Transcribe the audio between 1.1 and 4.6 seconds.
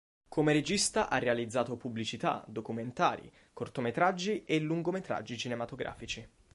ha realizzato pubblicità, documentari, cortometraggi e